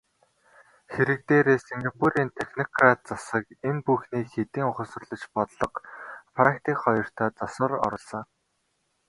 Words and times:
Хэрэг 0.93 1.21
дээрээ 1.29 1.59
Сингапурын 1.67 2.29
технократ 2.39 2.99
засаг 3.09 3.43
энэ 3.67 3.83
бүхнийг 3.85 4.27
хэдийн 4.33 4.69
ухамсарлаж 4.71 5.21
бодлого, 5.33 5.79
практик 6.35 6.77
хоёртоо 6.83 7.29
засвар 7.39 7.71
оруулсан. 7.85 8.23